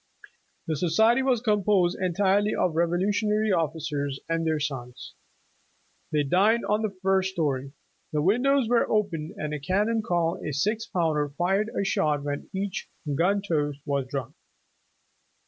[0.65, 5.13] The Society was composed entirely of Revolutionary Officers, and their sons.
[6.11, 7.71] They dined on the first storv.
[8.11, 11.69] The windows were opened, and a 88 Independence Day cannon, called a six pounder, fired
[11.79, 14.33] a shot when each gun toast was drunk.